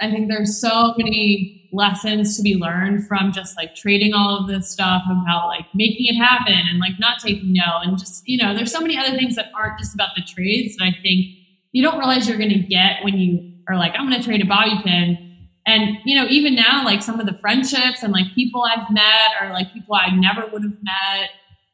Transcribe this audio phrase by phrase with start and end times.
[0.00, 4.48] I think there's so many lessons to be learned from just like trading all of
[4.48, 7.80] this stuff about like making it happen and like not taking no.
[7.82, 10.76] And just, you know, there's so many other things that aren't just about the trades
[10.76, 11.26] that I think
[11.72, 14.42] you don't realize you're going to get when you are like, I'm going to trade
[14.42, 15.18] a bobby pin.
[15.66, 19.32] And, you know, even now, like some of the friendships and like people I've met
[19.40, 21.30] are like people I never would have met.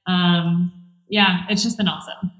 [0.07, 0.73] Um,
[1.09, 2.33] yeah, it's just been awesome.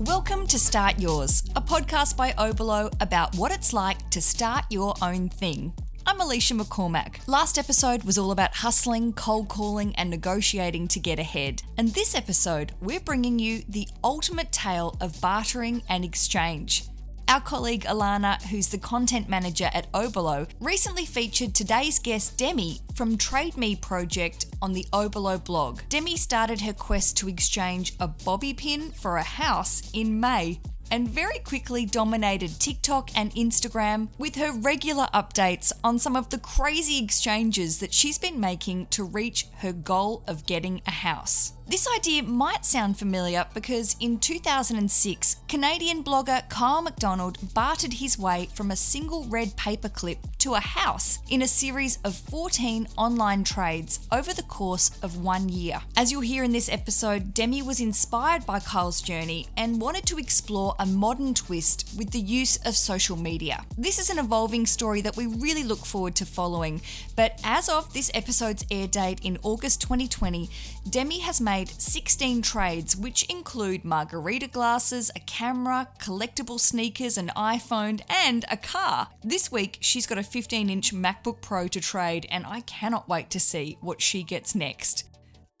[0.00, 4.92] Welcome to Start Yours, a podcast by Oberlo about what it's like to start your
[5.00, 5.72] own thing.
[6.04, 7.26] I'm Alicia McCormack.
[7.28, 11.62] Last episode was all about hustling, cold calling, and negotiating to get ahead.
[11.78, 16.86] And this episode, we're bringing you the ultimate tale of bartering and exchange.
[17.26, 23.16] Our colleague Alana, who's the content manager at Oberlo, recently featured today's guest Demi from
[23.16, 25.80] Trade Me Project on the Oberlo blog.
[25.88, 30.60] Demi started her quest to exchange a bobby pin for a house in May
[30.90, 36.38] and very quickly dominated TikTok and Instagram with her regular updates on some of the
[36.38, 41.54] crazy exchanges that she's been making to reach her goal of getting a house.
[41.66, 48.50] This idea might sound familiar because in 2006, Canadian blogger Kyle McDonald bartered his way
[48.52, 54.06] from a single red paperclip to a house in a series of 14 online trades
[54.12, 55.80] over the course of one year.
[55.96, 60.18] As you'll hear in this episode, Demi was inspired by Kyle's journey and wanted to
[60.18, 63.64] explore a modern twist with the use of social media.
[63.78, 66.82] This is an evolving story that we really look forward to following,
[67.16, 70.50] but as of this episode's air date in August 2020,
[70.90, 78.02] Demi has made 16 trades, which include margarita glasses, a camera, collectible sneakers, an iPhone,
[78.08, 79.08] and a car.
[79.22, 83.30] This week, she's got a 15 inch MacBook Pro to trade, and I cannot wait
[83.30, 85.04] to see what she gets next.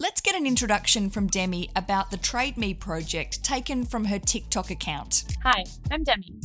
[0.00, 4.70] Let's get an introduction from Demi about the Trade Me project taken from her TikTok
[4.70, 5.24] account.
[5.44, 6.40] Hi, I'm Demi.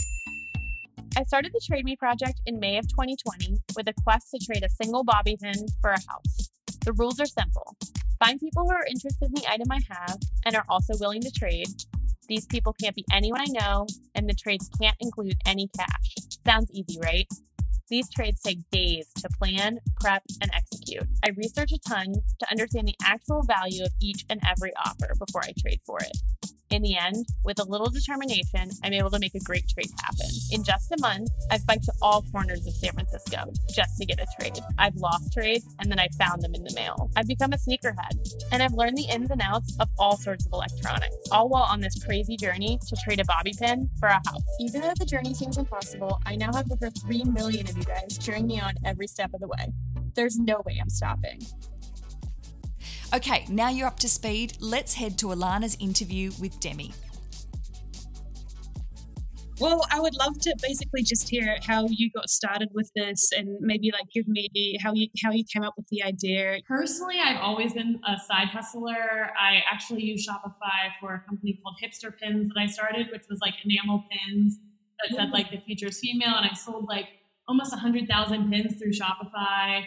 [1.18, 4.64] I started the Trade Me project in May of 2020 with a quest to trade
[4.64, 6.52] a single bobby pin for a house.
[6.86, 7.76] The rules are simple
[8.20, 11.32] Find people who are interested in the item I have and are also willing to
[11.32, 11.68] trade.
[12.28, 16.16] These people can't be anyone I know, and the trades can't include any cash.
[16.46, 17.28] Sounds easy, right?
[17.90, 21.08] These trades take days to plan, prep, and execute.
[21.26, 25.42] I research a ton to understand the actual value of each and every offer before
[25.44, 26.18] I trade for it.
[26.72, 30.28] In the end, with a little determination, I'm able to make a great trade happen.
[30.52, 34.20] In just a month, I've biked to all corners of San Francisco just to get
[34.20, 34.60] a trade.
[34.78, 37.10] I've lost trades and then I found them in the mail.
[37.16, 40.54] I've become a sneakerhead and I've learned the ins and outs of all sorts of
[40.54, 44.44] electronics, all while on this crazy journey to trade a bobby pin for a house.
[44.60, 48.20] Even though the journey seems impossible, I now have over 3 million of you guys
[48.20, 49.74] cheering me on every step of the way.
[50.14, 51.40] There's no way I'm stopping.
[53.12, 54.58] Okay, now you're up to speed.
[54.60, 56.94] Let's head to Alana's interview with Demi.
[59.60, 63.58] Well, I would love to basically just hear how you got started with this and
[63.60, 66.60] maybe like give me how you how you came up with the idea.
[66.68, 69.32] Personally, I've always been a side hustler.
[69.38, 73.40] I actually use Shopify for a company called Hipster Pins that I started, which was
[73.42, 74.60] like enamel pins
[75.02, 77.08] that said like the future is female and I sold like
[77.48, 79.84] almost 100,000 pins through Shopify.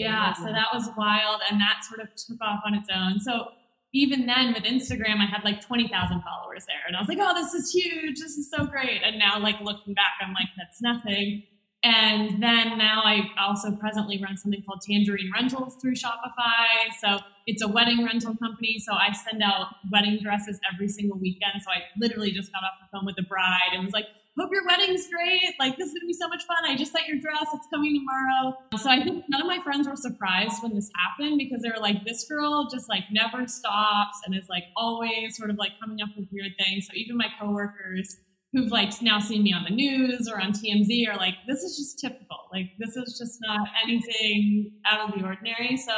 [0.00, 3.20] Yeah, so that was wild, and that sort of took off on its own.
[3.20, 3.48] So
[3.92, 7.18] even then, with Instagram, I had like twenty thousand followers there, and I was like,
[7.20, 8.18] "Oh, this is huge!
[8.18, 11.42] This is so great!" And now, like looking back, I'm like, "That's nothing."
[11.84, 16.94] And then now I also presently run something called Tangerine Rentals through Shopify.
[17.00, 18.78] So it's a wedding rental company.
[18.78, 21.60] So I send out wedding dresses every single weekend.
[21.64, 24.06] So I literally just got off the phone with the bride and was like,
[24.38, 25.54] hope your wedding's great.
[25.58, 26.58] Like, this is going to be so much fun.
[26.66, 27.48] I just sent your dress.
[27.52, 28.56] It's coming tomorrow.
[28.78, 31.80] So I think none of my friends were surprised when this happened because they were
[31.80, 36.00] like, this girl just like never stops and is like always sort of like coming
[36.02, 36.86] up with weird things.
[36.86, 38.16] So even my coworkers
[38.52, 41.76] who've like now seen me on the news or on TMZ are like, this is
[41.76, 42.38] just typical.
[42.52, 45.76] Like, this is just not anything out of the ordinary.
[45.76, 45.92] So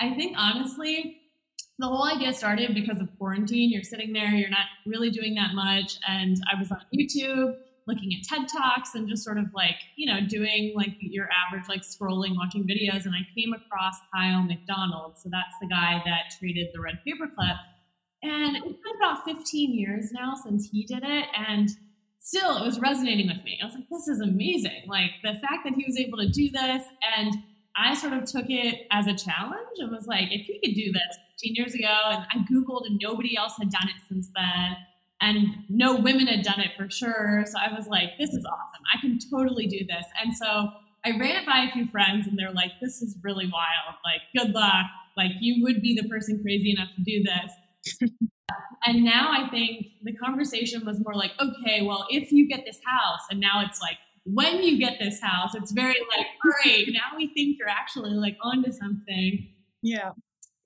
[0.00, 1.20] I think honestly,
[1.78, 3.70] the whole idea started because of quarantine.
[3.70, 5.96] You're sitting there, you're not really doing that much.
[6.08, 10.06] And I was on YouTube looking at TED Talks and just sort of like, you
[10.06, 13.04] know, doing like your average, like scrolling, watching videos.
[13.04, 15.18] And I came across Kyle McDonald.
[15.18, 17.58] So that's the guy that traded the red paperclip.
[18.22, 21.26] And it's been about 15 years now since he did it.
[21.36, 21.68] And
[22.20, 23.58] still, it was resonating with me.
[23.60, 24.84] I was like, this is amazing.
[24.88, 26.84] Like the fact that he was able to do this.
[27.18, 27.34] And
[27.76, 30.92] I sort of took it as a challenge and was like, if he could do
[30.92, 34.76] this 15 years ago, and I Googled and nobody else had done it since then,
[35.20, 37.44] and no women had done it for sure.
[37.46, 38.84] So I was like, this is awesome.
[38.94, 40.06] I can totally do this.
[40.22, 40.68] And so
[41.04, 43.96] I ran it by a few friends, and they're like, this is really wild.
[44.04, 44.86] Like, good luck.
[45.16, 48.10] Like, you would be the person crazy enough to do this.
[48.86, 52.80] and now I think the conversation was more like, okay, well, if you get this
[52.86, 56.84] house, and now it's like when you get this house, it's very like, all right,
[56.88, 59.48] now we think you're actually like onto something.
[59.82, 60.12] Yeah.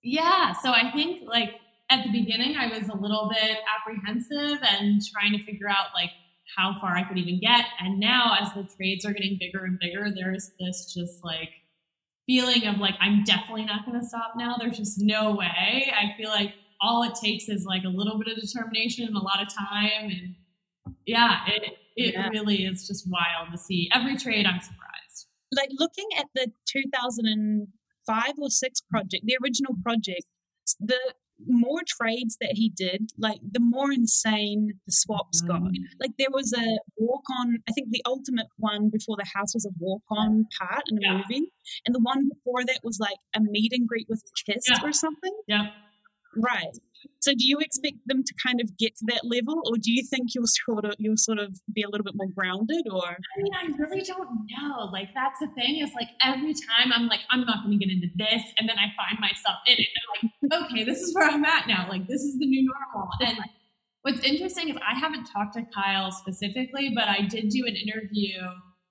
[0.02, 0.52] Yeah.
[0.52, 1.54] So I think like
[1.90, 6.10] at the beginning, I was a little bit apprehensive and trying to figure out like
[6.56, 7.64] how far I could even get.
[7.80, 11.50] And now, as the trades are getting bigger and bigger, there's this just like
[12.26, 14.56] feeling of like, I'm definitely not going to stop now.
[14.58, 15.92] There's just no way.
[15.92, 19.20] I feel like all it takes is like a little bit of determination and a
[19.20, 20.04] lot of time.
[20.04, 20.34] And
[21.06, 22.28] yeah, it, it yeah.
[22.28, 23.88] really is just wild to see.
[23.92, 25.26] Every trade, I'm surprised.
[25.52, 30.24] Like looking at the 2005 or 6 project, the original project,
[30.80, 31.00] the
[31.46, 35.62] more trades that he did, like the more insane the swaps got.
[35.62, 35.72] Mm.
[36.00, 39.64] Like there was a walk on, I think the ultimate one before the house was
[39.64, 41.12] a walk on part in a yeah.
[41.14, 41.52] movie.
[41.86, 44.78] And the one before that was like a meet and greet with Kiss yeah.
[44.82, 45.34] or something.
[45.46, 45.68] Yeah.
[46.38, 46.78] Right.
[47.20, 50.02] So do you expect them to kind of get to that level or do you
[50.08, 53.42] think you'll sort of you'll sort of be a little bit more grounded or I
[53.42, 54.90] mean I really don't know.
[54.92, 57.92] Like that's the thing is like every time I'm like I'm not going to get
[57.92, 60.28] into this and then I find myself in it and I'm like
[60.70, 61.86] okay, this is where I'm at now.
[61.88, 63.10] Like this is the new normal.
[63.20, 63.50] And like,
[64.02, 68.38] what's interesting is I haven't talked to Kyle specifically, but I did do an interview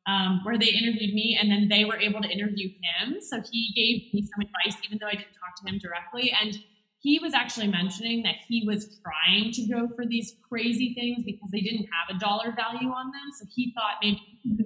[0.07, 3.17] um, where they interviewed me and then they were able to interview him.
[3.19, 6.33] So he gave me some advice, even though I didn't talk to him directly.
[6.41, 6.57] And
[7.07, 11.49] he was actually mentioning that he was trying to go for these crazy things because
[11.53, 13.31] they didn't have a dollar value on them.
[13.39, 14.19] So he thought maybe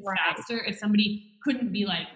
[0.04, 0.18] right.
[0.18, 2.08] faster if somebody couldn't be like,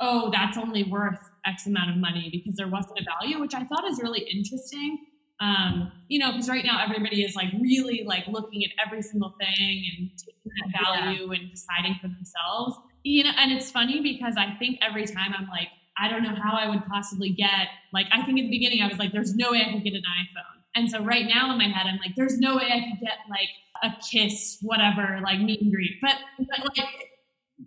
[0.00, 3.64] oh, that's only worth X amount of money because there wasn't a value, which I
[3.64, 5.04] thought is really interesting.
[5.40, 9.34] Um, you know, because right now everybody is like really like looking at every single
[9.38, 11.38] thing and taking that value yeah.
[11.38, 12.78] and deciding for themselves.
[13.02, 15.68] You know, and it's funny because I think every time I'm like,
[15.98, 18.88] I don't know how I would possibly get, like, I think at the beginning I
[18.88, 20.54] was like, there's no way I could get an iPhone.
[20.74, 23.18] And so right now in my head, I'm like, there's no way I could get
[23.30, 23.48] like
[23.82, 26.00] a kiss, whatever, like meet and greet.
[26.02, 26.88] But, but like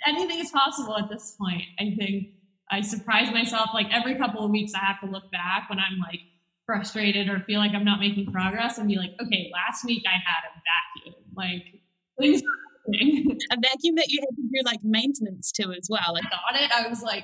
[0.06, 1.63] anything is possible at this point.
[1.79, 2.29] I think
[2.69, 6.00] I surprise myself like every couple of weeks I have to look back when I'm
[6.00, 6.19] like
[6.65, 10.15] frustrated or feel like I'm not making progress and be like, okay, last week I
[10.15, 11.23] had a vacuum.
[11.33, 11.81] Like
[12.19, 13.38] things are happening.
[13.51, 16.13] a vacuum that you had to do like maintenance to as well.
[16.13, 16.71] Like, I got it.
[16.71, 17.23] I was like,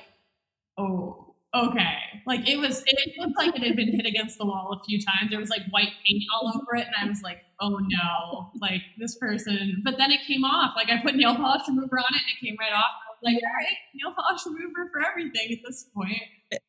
[0.78, 1.96] oh, okay.
[2.26, 4.98] Like it was, it looked like it had been hit against the wall a few
[4.98, 5.30] times.
[5.30, 6.86] There was like white paint all over it.
[6.86, 9.82] And I was like, oh no, like this person.
[9.84, 10.74] But then it came off.
[10.76, 12.90] Like I put nail polish remover on it and it came right off.
[13.22, 16.22] like, all right, nail polish remover for everything at this point.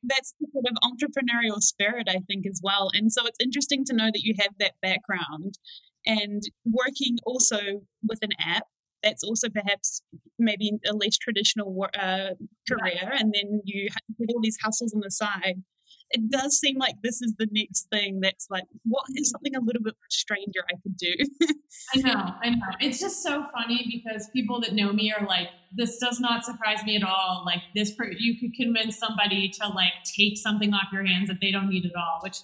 [0.04, 2.90] That's the sort of entrepreneurial spirit, I think, as well.
[2.94, 5.60] And so it's interesting to know that you have that background
[6.06, 8.64] and working also with an app
[9.06, 10.02] that's also perhaps
[10.38, 12.32] maybe a less traditional uh,
[12.68, 15.64] career, and then you have all these hustles on the side.
[16.12, 19.60] It does seem like this is the next thing that's like, what is something a
[19.60, 21.14] little bit stranger I could do?
[21.96, 22.68] I know, I know.
[22.80, 26.84] It's just so funny because people that know me are like, this does not surprise
[26.84, 27.44] me at all.
[27.46, 31.38] Like this, per- you could convince somebody to like take something off your hands that
[31.42, 32.38] they don't need at all, which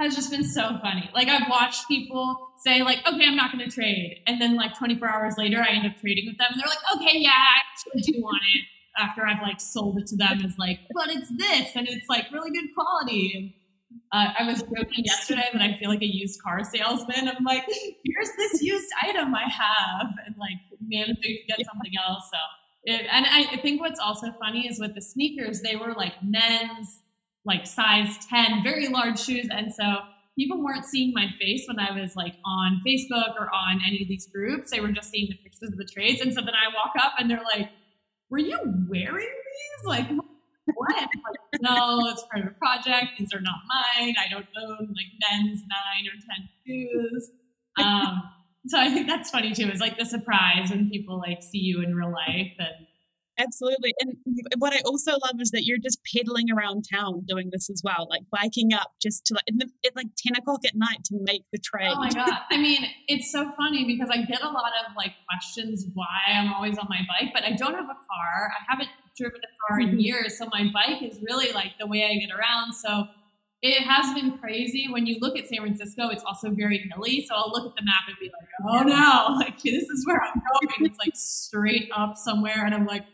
[0.00, 1.10] has just been so funny.
[1.14, 4.76] Like I've watched people say like, okay, I'm not going to trade, and then like
[4.76, 8.00] 24 hours later, I end up trading with them, and they're like, okay, yeah, I
[8.00, 8.64] do want it.
[8.98, 12.26] After I've like sold it to them as like, but it's this, and it's like
[12.32, 13.56] really good quality.
[14.12, 17.28] Uh, I was joking yesterday that I feel like a used car salesman.
[17.28, 17.64] I'm like,
[18.04, 22.28] here's this used item I have, and like managing to get something else.
[22.32, 22.38] So,
[22.84, 27.02] it, and I think what's also funny is with the sneakers, they were like men's
[27.44, 29.48] like size 10, very large shoes.
[29.50, 29.84] And so
[30.38, 34.08] people weren't seeing my face when I was like on Facebook or on any of
[34.08, 34.70] these groups.
[34.70, 36.20] They were just seeing the pictures of the trades.
[36.20, 37.70] And so then I walk up and they're like,
[38.30, 39.86] Were you wearing these?
[39.86, 40.08] Like,
[40.74, 40.94] what?
[40.94, 43.18] Like, no, it's part of a project.
[43.18, 44.14] These are not mine.
[44.18, 47.30] I don't own like men's nine or 10 shoes.
[47.78, 48.22] Um,
[48.66, 51.82] so I think that's funny too, is like the surprise when people like see you
[51.82, 52.86] in real life and
[53.40, 53.94] Absolutely.
[54.00, 54.16] And
[54.58, 58.06] what I also love is that you're just pedaling around town doing this as well,
[58.10, 59.44] like biking up just to like,
[59.86, 61.92] at like 10 o'clock at night to make the train.
[61.94, 62.30] Oh my God.
[62.50, 66.52] I mean, it's so funny because I get a lot of like questions why I'm
[66.52, 68.52] always on my bike, but I don't have a car.
[68.52, 69.98] I haven't driven a car in mm-hmm.
[70.00, 70.38] years.
[70.38, 72.74] So my bike is really like the way I get around.
[72.74, 73.08] So
[73.62, 74.88] it has been crazy.
[74.90, 77.24] When you look at San Francisco, it's also very hilly.
[77.26, 80.20] So I'll look at the map and be like, oh no, like this is where
[80.22, 80.90] I'm going.
[80.90, 82.64] It's like straight up somewhere.
[82.64, 83.04] And I'm like,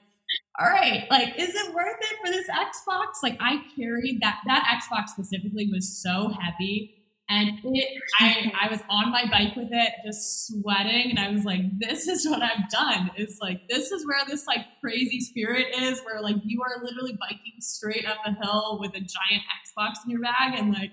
[0.59, 3.23] all right, like, is it worth it for this Xbox?
[3.23, 6.95] Like, I carried that, that Xbox specifically was so heavy.
[7.29, 11.11] And it, I, I was on my bike with it, just sweating.
[11.11, 13.11] And I was like, this is what I've done.
[13.17, 17.19] It's like, this is where this like crazy spirit is, where like you are literally
[17.19, 20.93] biking straight up a hill with a giant Xbox in your bag and like,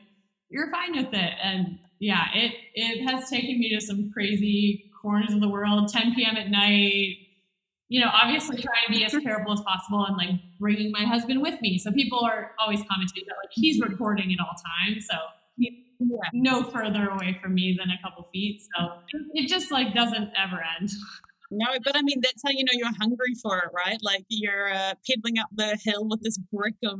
[0.49, 1.33] you're fine with it.
[1.41, 6.15] And yeah, it, it has taken me to some crazy corners of the world, 10
[6.15, 6.35] p.m.
[6.35, 7.17] at night,
[7.93, 11.43] you know, obviously trying to be as careful as possible and like bringing my husband
[11.43, 11.77] with me.
[11.77, 14.55] So people are always commenting that like he's recording at all
[14.87, 15.05] times.
[15.07, 15.15] So
[15.57, 16.17] he's yeah.
[16.33, 18.63] no further away from me than a couple feet.
[18.75, 18.93] So
[19.35, 20.89] it just like doesn't ever end.
[21.51, 23.99] No, but I mean that's how you know you're hungry for it, right?
[24.01, 26.99] Like you're uh, pedaling up the hill with this brick of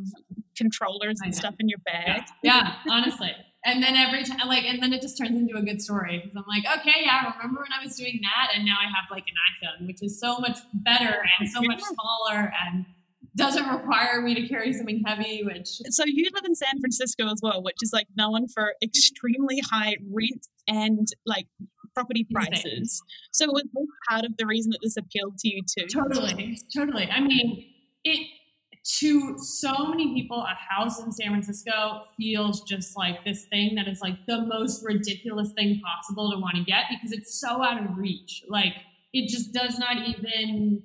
[0.55, 2.21] controllers and stuff in your bag.
[2.43, 3.31] Yeah, yeah honestly.
[3.65, 6.35] And then every time, like, and then it just turns into a good story because
[6.35, 9.09] I'm like, okay, yeah, I remember when I was doing that, and now I have
[9.09, 12.85] like an iPhone, which is so much better and so much smaller and
[13.35, 15.43] doesn't require me to carry something heavy.
[15.43, 19.61] Which so you live in San Francisco as well, which is like known for extremely
[19.71, 21.47] high rent and like
[21.93, 23.01] property prices.
[23.31, 25.87] So was this part of the reason that this appealed to you too?
[25.87, 27.07] Totally, totally.
[27.09, 27.65] I mean,
[28.03, 28.27] it
[28.85, 33.87] to so many people, a house in San Francisco feels just like this thing that
[33.87, 37.81] is like the most ridiculous thing possible to want to get because it's so out
[37.81, 38.43] of reach.
[38.49, 38.73] Like
[39.13, 40.83] it just does not even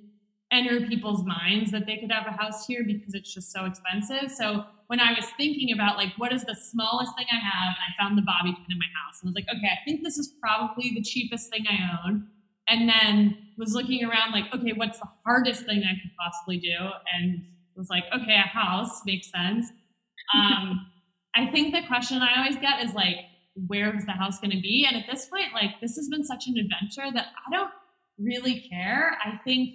[0.51, 4.31] enter people's minds that they could have a house here because it's just so expensive.
[4.31, 7.77] So when I was thinking about like what is the smallest thing I have, and
[7.77, 10.03] I found the bobby pin in my house, and I was like, okay, I think
[10.03, 12.27] this is probably the cheapest thing I own.
[12.69, 16.77] And then was looking around like, okay, what's the hardest thing I could possibly do?
[17.13, 17.43] And
[17.79, 19.67] was like, okay, a house makes sense.
[20.35, 20.85] Um,
[21.35, 23.15] I think the question I always get is like,
[23.67, 24.85] where is the house going to be?
[24.87, 27.71] And at this point, like, this has been such an adventure that I don't
[28.17, 29.17] really care.
[29.23, 29.69] I think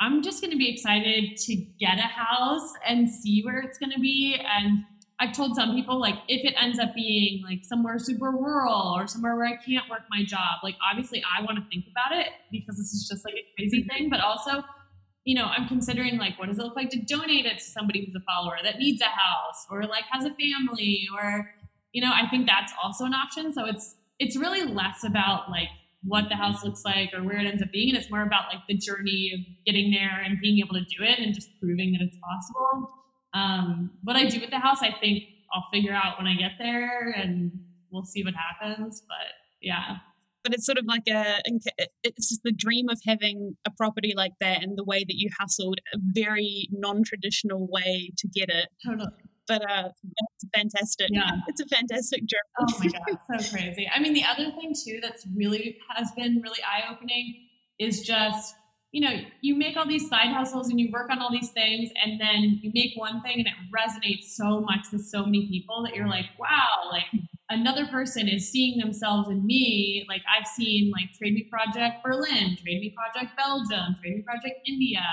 [0.00, 3.92] I'm just going to be excited to get a house and see where it's going
[3.92, 4.40] to be.
[4.40, 4.84] And
[5.20, 9.06] I've told some people, like, if it ends up being like somewhere super rural or
[9.08, 12.28] somewhere where I can't work my job, like, obviously I want to think about it
[12.52, 14.08] because this is just like a crazy thing.
[14.10, 14.62] But also,
[15.28, 18.02] you know, I'm considering like, what does it look like to donate it to somebody
[18.02, 21.50] who's a follower that needs a house or like has a family or,
[21.92, 23.52] you know, I think that's also an option.
[23.52, 25.68] So it's, it's really less about like
[26.02, 27.90] what the house looks like or where it ends up being.
[27.90, 31.04] And it's more about like the journey of getting there and being able to do
[31.04, 32.90] it and just proving that it's possible.
[33.34, 36.52] Um, what I do with the house, I think I'll figure out when I get
[36.58, 37.52] there and
[37.90, 39.02] we'll see what happens.
[39.06, 39.98] But yeah
[40.44, 41.40] but it's sort of like a
[42.02, 45.28] it's just the dream of having a property like that and the way that you
[45.38, 48.68] hustled a very non-traditional way to get it.
[48.84, 49.10] Totally.
[49.46, 51.08] But uh it's fantastic.
[51.10, 51.30] Yeah.
[51.48, 52.40] It's a fantastic journey.
[52.60, 53.88] Oh my god so crazy.
[53.94, 57.46] I mean the other thing too that's really has been really eye-opening
[57.78, 58.54] is just
[58.92, 61.90] you know you make all these side hustles and you work on all these things
[62.02, 65.82] and then you make one thing and it resonates so much with so many people
[65.84, 67.04] that you're like wow like
[67.50, 70.04] another person is seeing themselves in me.
[70.08, 74.56] Like I've seen like Trade Me Project Berlin, Trade Me Project Belgium, Trade Me Project
[74.66, 75.04] India.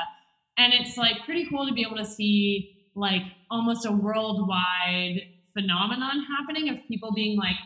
[0.57, 5.21] And it's like pretty cool to be able to see like almost a worldwide
[5.53, 7.57] phenomenon happening of people being like,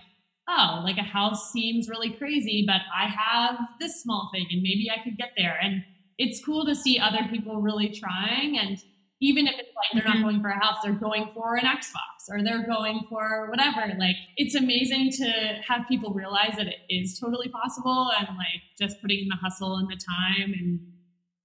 [0.47, 4.89] oh, like a house seems really crazy, but I have this small thing and maybe
[4.89, 5.57] I could get there.
[5.61, 5.83] And
[6.17, 8.77] it's cool to see other people really trying and
[9.21, 10.21] even if it's like they're mm-hmm.
[10.21, 13.93] not going for a house, they're going for an Xbox or they're going for whatever.
[13.97, 15.25] Like it's amazing to
[15.67, 19.75] have people realize that it is totally possible and like just putting in the hustle
[19.75, 20.79] and the time and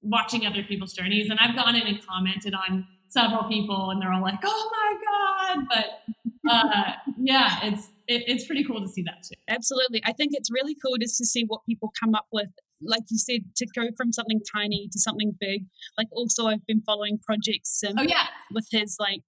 [0.02, 1.30] watching other people's journeys.
[1.30, 5.56] And I've gone in and commented on several people and they're all like, oh my
[5.56, 5.66] God.
[5.68, 9.34] But uh, yeah, it's it, it's pretty cool to see that too.
[9.48, 10.02] Absolutely.
[10.04, 12.50] I think it's really cool just to see what people come up with
[12.86, 15.66] like you said, to go from something tiny to something big.
[15.98, 17.94] Like also, I've been following Project Sim.
[17.98, 19.20] Oh yeah, with his like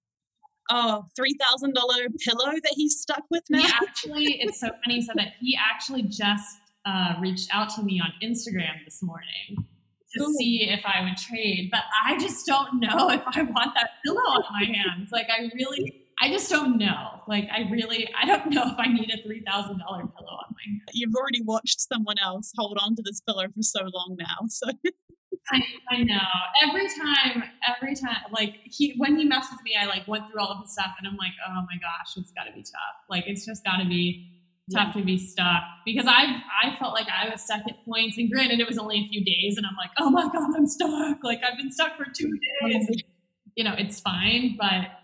[0.69, 3.59] oh three thousand dollar pillow that he's stuck with now.
[3.59, 5.01] He actually, it's so funny.
[5.01, 9.65] So that he actually just uh, reached out to me on Instagram this morning
[10.15, 10.33] to Ooh.
[10.33, 14.21] see if I would trade, but I just don't know if I want that pillow
[14.21, 15.09] on my hands.
[15.11, 17.21] Like I really I just don't know.
[17.27, 20.89] Like, I really, I don't know if I need a $3,000 pillow on my head.
[20.93, 24.47] You've already watched someone else hold on to this pillow for so long now.
[24.49, 24.67] So.
[25.49, 26.19] I, I know.
[26.67, 30.41] Every time, every time, like he when he messes with me, I like went through
[30.41, 32.97] all of his stuff, and I'm like, oh my gosh, it's got to be tough.
[33.09, 34.33] Like it's just got to be
[34.73, 35.01] tough yeah.
[35.01, 38.59] to be stuck because I I felt like I was stuck at points, and granted,
[38.59, 41.23] it was only a few days, and I'm like, oh my god, I'm stuck.
[41.23, 43.03] Like I've been stuck for two days.
[43.55, 44.96] You know, it's fine, but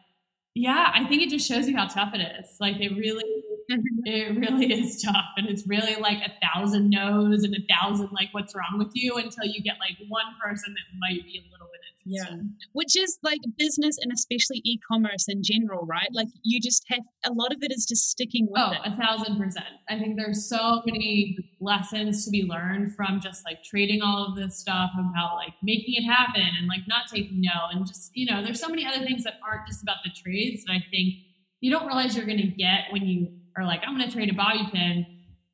[0.56, 2.58] yeah, I think it just shows you how tough it is.
[2.60, 3.24] Like it really,
[3.72, 4.06] mm-hmm.
[4.06, 8.30] it really is tough, and it's really like a thousand no's and a thousand like
[8.34, 11.62] what's wrong with you until you get like one person that might be a little
[12.06, 12.36] yeah.
[12.74, 16.10] Which is like business and especially e commerce in general, right?
[16.12, 18.80] Like you just have a lot of it is just sticking with oh, it.
[18.86, 19.66] a thousand percent.
[19.90, 24.36] I think there's so many lessons to be learned from just like trading all of
[24.36, 27.68] this stuff about like making it happen and like not taking no.
[27.72, 30.64] And just, you know, there's so many other things that aren't just about the trades
[30.66, 31.16] that I think
[31.62, 34.30] you don't realize you're going to get when you are like, I'm going to trade
[34.30, 35.06] a bobby pin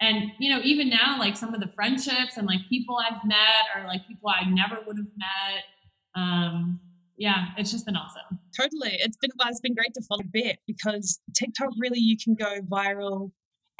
[0.01, 3.67] And you know, even now, like some of the friendships and like people I've met
[3.75, 5.63] are like people I never would have met.
[6.15, 6.79] Um,
[7.17, 8.39] yeah, it's just been awesome.
[8.57, 8.97] Totally.
[9.01, 12.33] It's been well, it's been great to follow a Bit because TikTok really you can
[12.33, 13.31] go viral.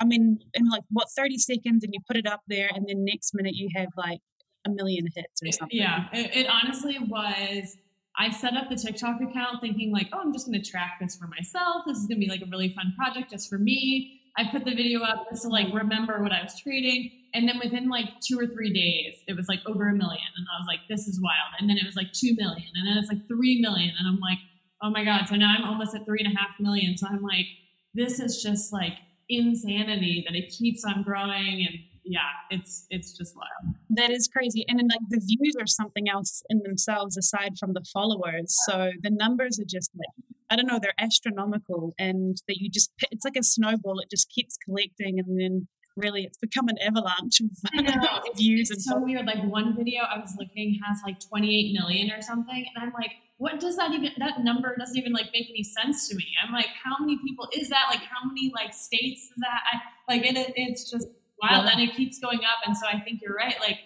[0.01, 3.03] I mean, in like what, 30 seconds and you put it up there and then
[3.05, 4.19] next minute you have like
[4.65, 5.77] a million hits or something.
[5.77, 6.07] Yeah.
[6.12, 7.77] It, it honestly was
[8.17, 11.27] I set up the TikTok account thinking like, oh, I'm just gonna track this for
[11.27, 11.83] myself.
[11.88, 14.19] This is gonna be like a really fun project just for me.
[14.38, 17.12] I put the video up just to like remember what I was trading.
[17.33, 20.29] And then within like two or three days, it was like over a million.
[20.36, 21.53] And I was like, this is wild.
[21.59, 22.69] And then it was like 2 million.
[22.75, 23.93] And then it's like 3 million.
[23.98, 24.39] And I'm like,
[24.81, 25.27] oh my God.
[25.27, 26.98] So now I'm almost at three and a half million.
[26.98, 27.45] So I'm like,
[27.93, 31.65] this is just like insanity that it keeps on growing.
[31.67, 32.19] And yeah,
[32.50, 33.75] it's it's just wild.
[33.89, 34.65] That is crazy.
[34.67, 38.55] And then like the views are something else in themselves aside from the followers.
[38.67, 42.91] So the numbers are just like I don't know, they're astronomical and that you just
[43.12, 45.67] it's like a snowball, it just keeps collecting and then
[46.00, 47.50] really it's become an avalanche of
[48.36, 49.03] views it's and so stuff.
[49.03, 49.25] weird.
[49.25, 53.12] Like one video I was looking has like 28 million or something, and I'm like,
[53.38, 54.12] what does that even?
[54.18, 56.25] That number doesn't even like make any sense to me.
[56.44, 57.86] I'm like, how many people is that?
[57.89, 59.62] Like, how many like states is that?
[59.74, 61.08] I, like, it, it's just
[61.41, 61.72] wild, Yeah.
[61.74, 62.60] and it keeps going up.
[62.65, 63.56] And so I think you're right.
[63.60, 63.77] Like,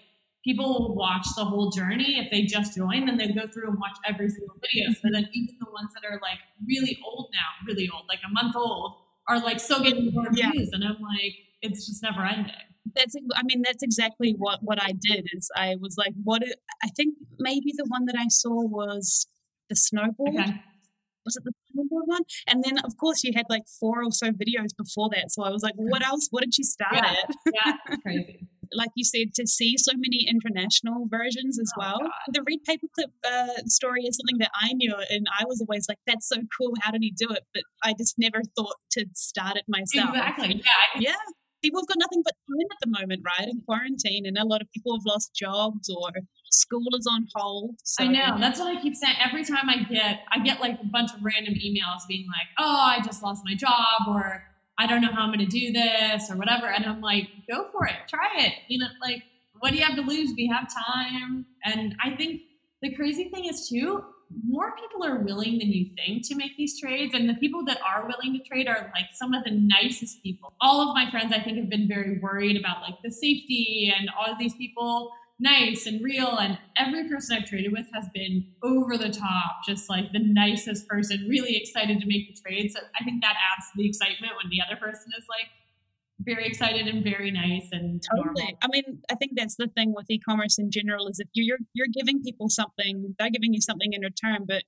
[0.43, 3.79] people will watch the whole journey if they just join, then they go through and
[3.79, 4.91] watch every single video.
[4.93, 8.31] So then even the ones that are like really old now, really old, like a
[8.33, 8.95] month old,
[9.27, 10.51] are like still getting more Yeah.
[10.51, 12.53] views, and I'm like, it's just never ending.
[12.95, 16.41] that's i mean that's exactly what what i did is i was like what
[16.83, 19.25] i think maybe the one that i saw was
[19.69, 20.53] the snowboard Okay.
[21.25, 24.27] was it the snowboard one and then of course you had like four or so
[24.43, 27.15] videos before that so i was like what else what did you start Yeah.
[27.21, 28.35] at Yeah, crazy.
[28.81, 32.11] like you said to see so many international versions as Oh, well God.
[32.35, 36.01] the red paperclip uh, story is something that i knew and i was always like
[36.09, 39.55] that's so cool how did he do it but i just never thought to start
[39.61, 40.55] it myself Exactly.
[40.69, 40.81] Yeah.
[40.95, 41.23] I- yeah.
[41.63, 43.47] People have got nothing but time at the moment, right?
[43.47, 46.11] In quarantine, and a lot of people have lost jobs or
[46.51, 47.75] school is on hold.
[47.83, 48.37] So I know.
[48.39, 49.15] That's what I keep saying.
[49.23, 52.79] Every time I get, I get like a bunch of random emails being like, "Oh,
[52.81, 54.43] I just lost my job," or
[54.77, 56.67] "I don't know how I'm going to do this," or whatever.
[56.67, 57.95] And I'm like, "Go for it.
[58.09, 59.23] Try it." You know, like,
[59.59, 60.33] what do you have to lose?
[60.35, 61.45] We have time.
[61.63, 62.41] And I think
[62.81, 64.03] the crazy thing is too,
[64.45, 67.79] more people are willing than you think to make these trades, and the people that
[67.81, 70.53] are willing to trade are like some of the nicest people.
[70.61, 74.09] All of my friends, I think, have been very worried about like the safety and
[74.17, 78.45] all of these people nice and real and every person I've traded with has been
[78.63, 82.71] over the top, just like the nicest person, really excited to make the trade.
[82.71, 85.49] So I think that adds to the excitement when the other person is like
[86.19, 88.25] very excited and very nice and totally.
[88.43, 88.57] normal.
[88.61, 91.87] I mean, I think that's the thing with e-commerce in general is if you're you're
[91.93, 94.63] giving people something, they're giving you something in return, but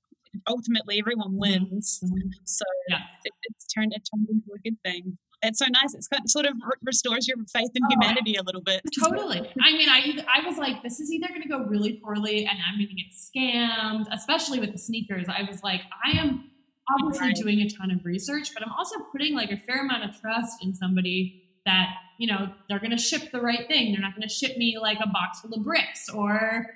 [0.47, 2.01] ultimately everyone wins.
[2.03, 2.31] Mhm.
[2.43, 2.99] So Yeah.
[3.23, 5.17] it, it's turned it turned into a good thing.
[5.41, 5.93] It's so nice.
[5.93, 8.81] It's kind of, sort of restores your faith in Oh, humanity a little bit.
[8.99, 9.47] Totally.
[9.61, 12.57] I mean, I I was like, this is either going to go really poorly and
[12.67, 15.27] I'm going to get scammed, especially with the sneakers.
[15.29, 16.49] I was like, I am
[16.93, 17.35] obviously Right.
[17.35, 20.63] doing a ton of research, but I'm also putting like a fair amount of trust
[20.63, 23.91] in somebody that you know they're going to ship the right thing.
[23.91, 26.67] They're not going to ship me like a box full of bricks or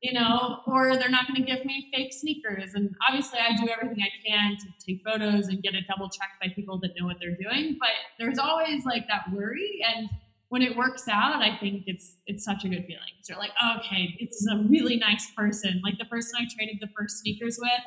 [0.00, 2.74] you know, or they're not going to give me fake sneakers.
[2.74, 6.40] And obviously, I do everything I can to take photos and get it double checked
[6.40, 7.76] by people that know what they're doing.
[7.80, 9.80] But there's always like that worry.
[9.84, 10.08] And
[10.50, 13.10] when it works out, I think it's it's such a good feeling.
[13.22, 15.80] So you're like, okay, this is a really nice person.
[15.82, 17.82] Like the person I traded the first sneakers with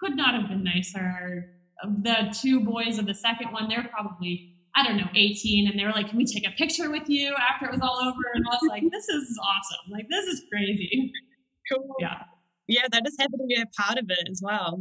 [0.00, 1.50] could not have been nicer.
[2.02, 5.84] The two boys of the second one, they're probably I don't know, 18, and they
[5.84, 8.44] were like, "Can we take a picture with you after it was all over?" And
[8.46, 9.90] I was like, "This is awesome!
[9.90, 11.12] Like this is crazy."
[11.70, 11.96] Cool.
[11.98, 12.22] Yeah.
[12.68, 14.80] Yeah, that is happy to be a part of it as well.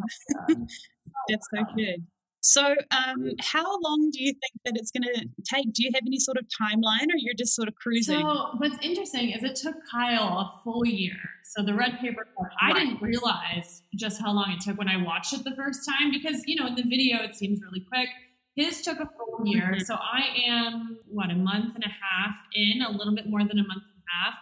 [1.27, 2.05] That's uh, so good.
[2.41, 5.73] So, um, how long do you think that it's going to take?
[5.73, 8.19] Do you have any sort of timeline, or you're just sort of cruising?
[8.21, 11.17] So what's interesting is it took Kyle a full year.
[11.43, 12.27] So the red paper
[12.61, 12.85] I Right.
[12.85, 16.43] didn't realize just how long it took when I watched it the first time because
[16.45, 18.09] you know in the video it seems really quick.
[18.55, 19.75] His took a full year.
[19.75, 19.81] Mhm.
[19.85, 23.59] So I am what a month and a half in, a little bit more than
[23.59, 24.33] a month and a half.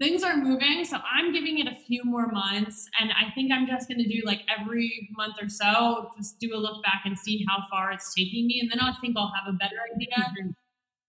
[0.00, 3.66] Things are moving, so I'm giving it a few more months, and I think I'm
[3.66, 7.18] just going to do like every month or so, just do a look back and
[7.18, 10.16] see how far it's taking me, and then I think I'll have a better idea.
[10.42, 10.54] Mhm.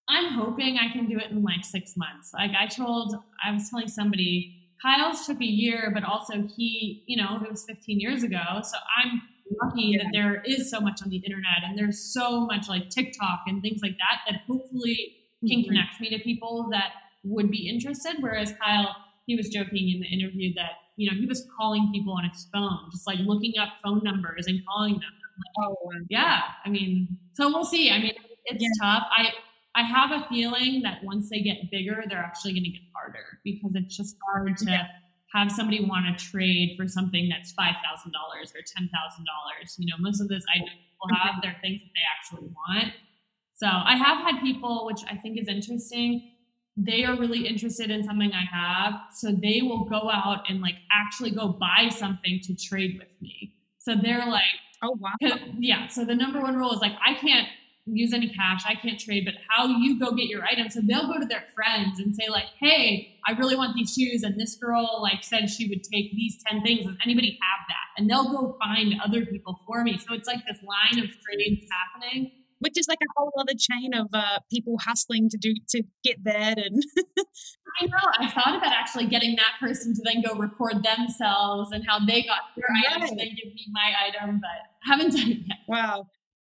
[0.10, 2.34] I'm hoping I can do it in like six months.
[2.34, 7.18] Like I told, I was telling somebody, Kyle's took a year, but also he, you
[7.18, 8.62] know, it was 15 years ago.
[8.64, 9.22] So I'm
[9.64, 13.42] lucky that there is so much on the internet and there's so much like TikTok
[13.48, 15.68] and things like that that hopefully can Mhm.
[15.68, 18.16] connect me to people that would be interested.
[18.20, 22.14] Whereas Kyle, he was joking in the interview that, you know, he was calling people
[22.14, 25.04] on his phone, just like looking up phone numbers and calling them
[25.58, 25.76] Oh,
[26.10, 28.14] yeah i mean so we'll see i mean
[28.46, 28.70] it's Yeah.
[28.82, 29.32] tough i i
[29.74, 33.40] I have a feeling that once they get bigger, they're actually going to get harder
[33.46, 34.88] because it's just hard to yeah.
[35.34, 39.76] have somebody want to trade for something that's $5,000 or $10,000.
[39.78, 42.94] You know, most of those items people have, they're things that they actually want.
[43.54, 46.31] So I have had people, which I think is interesting,
[46.78, 48.94] they are really interested in something I have.
[49.14, 53.56] So they will go out and like actually go buy something to trade with me.
[53.78, 54.44] So they're like,
[54.84, 55.16] oh, wow.
[55.58, 55.88] Yeah.
[55.88, 57.48] So the number one rule is like, I can't
[57.86, 58.64] use any cash.
[58.66, 60.70] I can't trade, but how you go get your item.
[60.70, 64.24] So they'll go to their friends and say like, Hey, I really want these shoes.
[64.24, 66.86] And this girl like said she would take these 10 things.
[66.86, 67.98] Does anybody have that?
[67.98, 69.98] And they'll go find other people for me.
[69.98, 73.93] So it's like this line of trades happening which is like a whole other chain
[73.93, 76.84] of uh, people hustling to do to get that and
[77.82, 81.84] i know i thought about actually getting that person to then go record themselves and
[81.88, 82.95] how they got their right.
[82.95, 86.08] item and then give me my item but haven't done it yet wow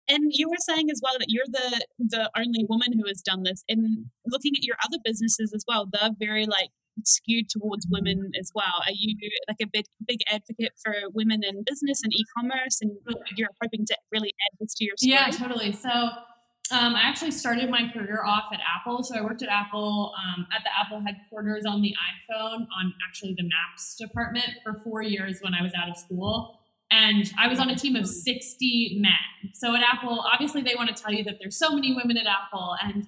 [0.08, 3.43] and you were saying as well that you're the the only woman who has done
[3.43, 6.69] this and looking at your other businesses as well they're very like
[7.06, 8.84] skewed towards women as well.
[8.86, 9.16] Are you
[9.48, 12.92] like a big big advocate for women in business and e-commerce, and
[13.36, 15.12] you're hoping to really add this to your story?
[15.12, 15.72] Yeah, totally.
[15.72, 15.90] So.
[16.72, 19.04] Um, I actually started my career off at Apple.
[19.04, 23.36] So I worked at Apple um, at the Apple headquarters on the iPhone on actually
[23.38, 26.62] the Maps department for four years when I was out of school.
[26.90, 29.52] And I was on a team of 60 men.
[29.54, 32.26] So at Apple, obviously, they want to tell you that there's so many women at
[32.28, 32.76] Apple.
[32.82, 33.08] And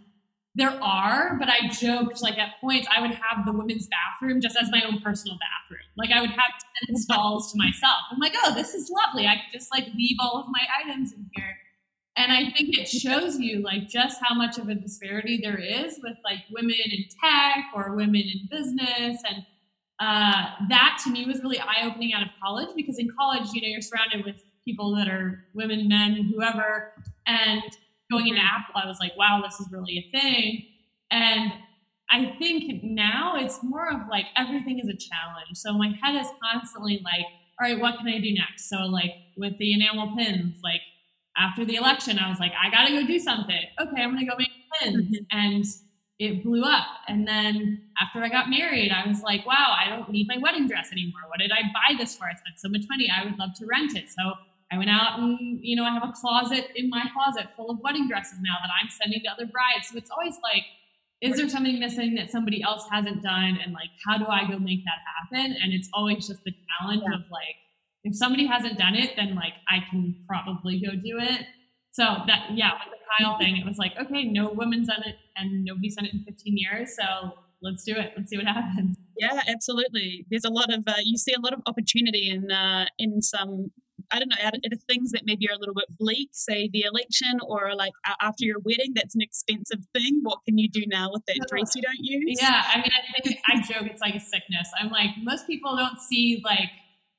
[0.55, 4.55] there are, but I joked like at points I would have the women's bathroom just
[4.61, 5.85] as my own personal bathroom.
[5.97, 6.51] Like I would have
[6.87, 7.97] 10 stalls to myself.
[8.11, 9.25] I'm like, oh, this is lovely.
[9.25, 11.57] I could just like leave all of my items in here.
[12.15, 15.99] And I think it shows you like just how much of a disparity there is
[16.03, 19.23] with like women in tech or women in business.
[19.27, 19.45] And
[19.99, 23.61] uh, that to me was really eye opening out of college because in college, you
[23.61, 26.93] know, you're surrounded with people that are women, men, whoever.
[27.25, 27.63] And
[28.11, 28.61] going into mm-hmm.
[28.61, 30.65] Apple, I was like, wow, this is really a thing.
[31.11, 31.51] And
[32.09, 35.55] I think now it's more of like everything is a challenge.
[35.55, 37.25] So my head is constantly like,
[37.59, 38.69] all right, what can I do next?
[38.69, 40.81] So like with the enamel pins, like
[41.37, 43.61] after the election, I was like, I gotta go do something.
[43.79, 45.17] Okay, I'm gonna go make pins.
[45.17, 45.37] Mm-hmm.
[45.37, 45.65] And
[46.19, 46.85] it blew up.
[47.07, 50.67] And then after I got married, I was like, wow, I don't need my wedding
[50.67, 51.21] dress anymore.
[51.27, 52.25] What did I buy this for?
[52.25, 53.09] I spent so much money.
[53.09, 54.09] I would love to rent it.
[54.09, 54.33] So
[54.73, 57.79] I went out and, you know, I have a closet in my closet full of
[57.81, 59.89] wedding dresses now that I'm sending to other brides.
[59.91, 60.63] So it's always like,
[61.21, 63.59] is there something missing that somebody else hasn't done?
[63.63, 65.55] And like, how do I go make that happen?
[65.62, 67.15] And it's always just the challenge yeah.
[67.15, 67.55] of like,
[68.03, 71.45] if somebody hasn't done it, then like I can probably go do it.
[71.91, 75.15] So that, yeah, with the Kyle thing, it was like, okay, no woman's done it
[75.38, 76.95] and nobody's done it in 15 years.
[76.95, 78.12] So let's do it.
[78.17, 78.97] Let's see what happens.
[79.17, 80.25] Yeah, absolutely.
[80.29, 83.71] There's a lot of uh, you see a lot of opportunity in uh, in some
[84.11, 86.83] I don't know, out of things that maybe are a little bit bleak, say the
[86.83, 90.19] election or like after your wedding, that's an expensive thing.
[90.23, 92.39] What can you do now with that dress you don't use?
[92.41, 94.69] Yeah, I mean, I think I joke it's like a sickness.
[94.79, 96.69] I'm like, most people don't see like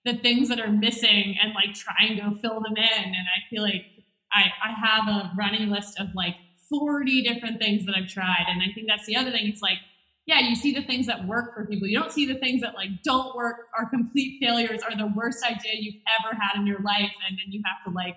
[0.04, 3.04] the things that are missing and like try and go fill them in.
[3.04, 3.86] And I feel like
[4.32, 6.34] I, I have a running list of like
[6.68, 8.46] 40 different things that I've tried.
[8.48, 9.46] And I think that's the other thing.
[9.46, 9.78] It's like,
[10.26, 11.86] yeah, you see the things that work for people.
[11.86, 15.44] You don't see the things that like don't work, are complete failures, are the worst
[15.44, 18.16] idea you've ever had in your life, and then you have to like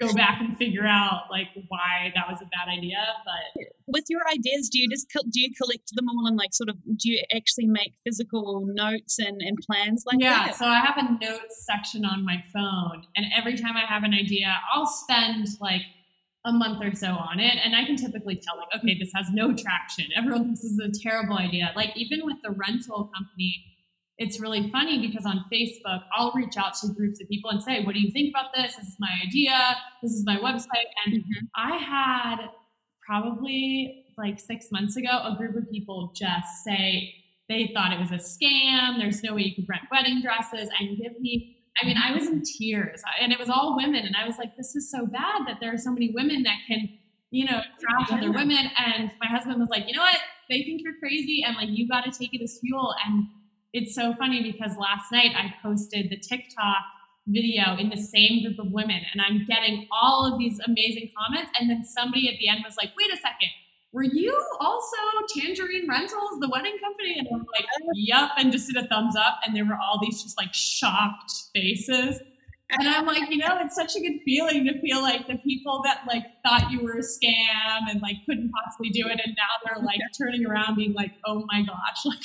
[0.00, 2.98] go back and figure out like why that was a bad idea.
[3.24, 6.68] But with your ideas, do you just do you collect them all and like sort
[6.68, 10.56] of do you actually make physical notes and, and plans like yeah, that?
[10.56, 14.12] so I have a notes section on my phone, and every time I have an
[14.12, 15.82] idea, I'll spend like
[16.48, 19.26] a month or so on it and i can typically tell like okay this has
[19.32, 20.06] no traction.
[20.16, 21.72] Everyone thinks this is a terrible idea.
[21.76, 23.64] Like even with the rental company
[24.16, 27.84] it's really funny because on facebook i'll reach out to groups of people and say
[27.84, 28.76] what do you think about this?
[28.76, 29.76] This is my idea.
[30.02, 30.90] This is my website.
[31.04, 31.46] And mm-hmm.
[31.54, 32.48] i had
[33.06, 37.14] probably like six months ago a group of people just say
[37.48, 38.98] they thought it was a scam.
[38.98, 42.26] There's no way you could rent wedding dresses and give me I mean, I was
[42.26, 44.04] in tears and it was all women.
[44.06, 46.56] And I was like, this is so bad that there are so many women that
[46.66, 46.88] can,
[47.30, 48.70] you know, trash other women.
[48.76, 50.18] And my husband was like, you know what?
[50.48, 52.94] They think you're crazy and like, you got to take it as fuel.
[53.06, 53.26] And
[53.72, 56.82] it's so funny because last night I posted the TikTok
[57.26, 61.50] video in the same group of women and I'm getting all of these amazing comments.
[61.60, 63.50] And then somebody at the end was like, wait a second
[63.98, 64.96] were you also
[65.36, 67.16] Tangerine Rentals, the wedding company?
[67.18, 69.40] And I'm like, yep, and just did a thumbs up.
[69.44, 72.20] And there were all these just like shocked faces.
[72.70, 75.82] And I'm like, you know, it's such a good feeling to feel like the people
[75.84, 79.58] that like thought you were a scam and like couldn't possibly do it, and now
[79.64, 82.22] they're like turning around being like, oh my gosh, like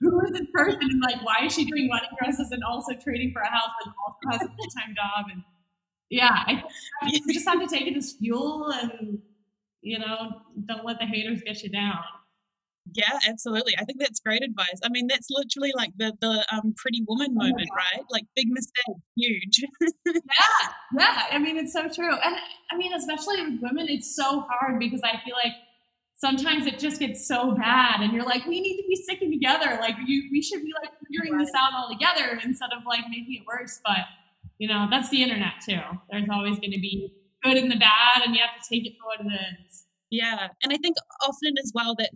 [0.00, 3.32] who is this person and like why is she doing wedding dresses and also trading
[3.32, 5.42] for a house and also has a full time job and
[6.10, 6.64] yeah, I,
[7.06, 9.20] you just have to take it as fuel and
[9.82, 12.00] you know, don't let the haters get you down.
[12.92, 13.74] Yeah, absolutely.
[13.78, 14.80] I think that's great advice.
[14.82, 18.04] I mean, that's literally like the the um, pretty woman oh moment, right?
[18.10, 19.64] Like big mistake, huge.
[20.06, 21.22] yeah, yeah.
[21.30, 22.36] I mean, it's so true, and
[22.72, 25.52] I mean, especially with women, it's so hard because I feel like
[26.16, 29.78] sometimes it just gets so bad, and you're like, we need to be sticking together.
[29.80, 31.44] Like, you, we should be like figuring right.
[31.44, 33.78] this out all together instead of like making it worse.
[33.84, 34.06] But
[34.58, 35.80] you know, that's the internet too.
[36.10, 38.94] There's always going to be good and the bad, and you have to take it
[39.00, 39.86] for what it is.
[40.10, 40.48] Yeah.
[40.62, 42.10] And I think often as well that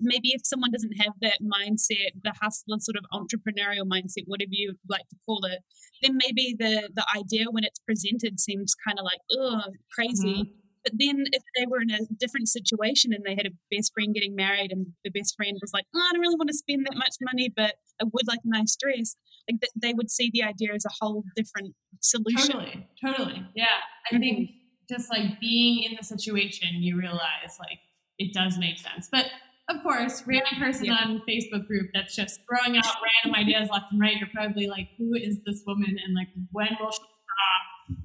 [0.00, 4.76] maybe if someone doesn't have that mindset, the hustler sort of entrepreneurial mindset, whatever you
[4.88, 5.58] like to call it,
[6.02, 9.62] then maybe the the idea when it's presented seems kind of like, oh,
[9.92, 10.44] crazy.
[10.44, 10.52] Mm-hmm.
[10.84, 14.14] But then if they were in a different situation and they had a best friend
[14.14, 16.86] getting married and the best friend was like, oh, I don't really want to spend
[16.86, 19.16] that much money, but I would like a nice dress,
[19.50, 22.52] like they would see the idea as a whole different solution.
[22.52, 22.86] Totally.
[23.04, 23.46] Totally.
[23.54, 23.66] Yeah.
[24.10, 24.22] I mm-hmm.
[24.22, 24.50] think
[24.90, 27.78] just like being in the situation, you realize like
[28.18, 29.08] it does make sense.
[29.10, 29.26] But
[29.70, 30.98] of course, random person yeah.
[31.04, 34.88] on Facebook group that's just throwing out random ideas left and right, you're probably like,
[34.98, 38.00] who is this woman and like when will she stop?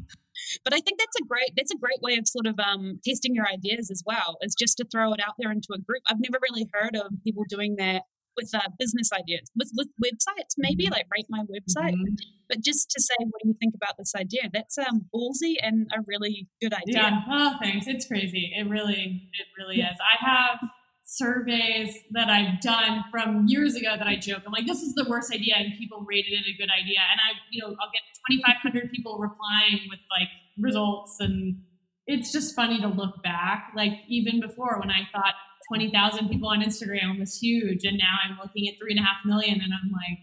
[0.64, 3.36] But I think that's a great that's a great way of sort of um, testing
[3.36, 6.02] your ideas as well, is just to throw it out there into a group.
[6.08, 8.04] I've never really heard of people doing that
[8.36, 10.94] with uh, business ideas, with, with websites, maybe mm-hmm.
[10.94, 11.94] like rate my website.
[11.94, 12.16] Mm-hmm.
[12.48, 14.50] But just to say, what do you think about this idea?
[14.54, 17.02] That's um, ballsy and a really good idea.
[17.02, 17.22] Yeah.
[17.30, 17.88] Oh, thanks.
[17.88, 18.54] It's crazy.
[18.56, 19.98] It really, it really is.
[20.00, 20.70] I have
[21.06, 24.42] surveys that I've done from years ago that I joke.
[24.46, 27.00] I'm like, this is the worst idea, and people rated it a good idea.
[27.12, 28.02] And I, you know, I'll get
[28.42, 31.62] 2,500 people replying with like results, and
[32.08, 33.72] it's just funny to look back.
[33.76, 35.34] Like even before when I thought
[35.70, 37.84] 20,000 people on Instagram was huge.
[37.84, 40.20] And now I'm looking at three and a half million and I'm like,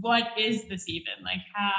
[0.00, 1.22] what is this even?
[1.22, 1.72] Like, how,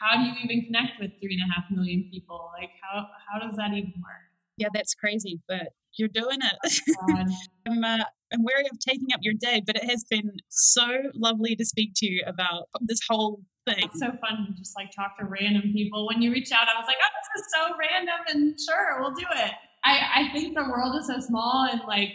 [0.00, 2.50] how do you even connect with three and a half million people?
[2.58, 4.24] Like, how, how does that even work?
[4.56, 6.80] Yeah, that's crazy, but you're doing it.
[7.66, 11.56] I'm, uh, I'm wary of taking up your day, but it has been so lovely
[11.56, 13.40] to speak to you about this whole
[13.74, 13.84] thing.
[13.84, 16.06] It's so fun to just like talk to random people.
[16.06, 19.14] When you reach out, I was like, oh, this is so random, and sure, we'll
[19.14, 19.52] do it.
[19.84, 22.10] I, I think the world is so small and like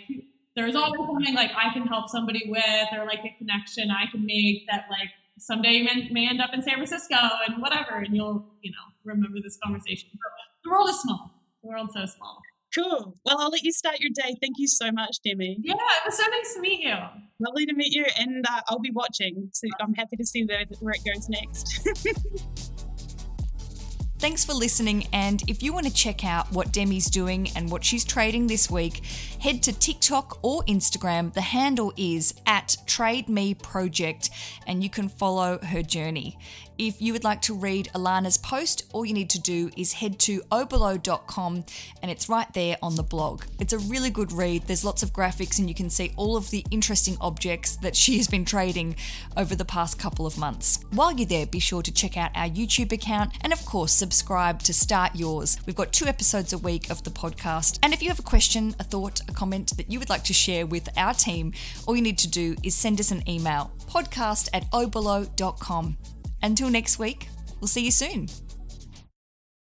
[0.56, 4.26] there's always something like I can help somebody with or like a connection I can
[4.26, 7.16] make that like someday may, may end up in San Francisco
[7.48, 10.10] and whatever and you'll you know remember this conversation.
[10.64, 11.32] The world is small.
[11.64, 12.40] The world's so small.
[12.76, 13.18] Cool.
[13.26, 14.36] Well, I'll let you start your day.
[14.42, 15.58] Thank you so much, Demi.
[15.62, 16.96] Yeah, it was so nice to meet you.
[17.46, 19.50] Lovely to meet you, and uh, I'll be watching.
[19.52, 21.88] So I'm happy to see where, where it goes next.
[24.24, 25.08] Thanks for listening.
[25.12, 28.72] And if you want to check out what Demi's doing and what she's trading this
[28.72, 29.06] week,
[29.42, 31.34] head to TikTok or Instagram.
[31.34, 34.30] The handle is at Trade Me Project,
[34.66, 36.38] and you can follow her journey.
[36.78, 40.18] If you would like to read Alana's post, all you need to do is head
[40.22, 41.66] to oberlo.com
[42.02, 43.44] and it's right there on the blog.
[43.60, 44.64] It's a really good read.
[44.64, 48.18] There's lots of graphics and you can see all of the interesting objects that she
[48.18, 48.96] has been trading
[49.38, 50.80] over the past couple of months.
[50.92, 54.64] While you're there, be sure to check out our YouTube account and, of course, subscribe
[54.64, 55.58] to Start Yours.
[55.68, 57.78] We've got two episodes a week of the podcast.
[57.84, 60.34] And if you have a question, a thought, a comment that you would like to
[60.34, 61.54] share with our team,
[61.86, 65.98] all you need to do is send us an email podcast at oberlo.com.
[66.44, 67.30] Until next week,
[67.62, 68.28] we'll see you soon.